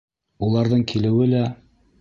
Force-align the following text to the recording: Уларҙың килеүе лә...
Уларҙың 0.47 0.81
килеүе 0.93 1.31
лә... 1.37 1.47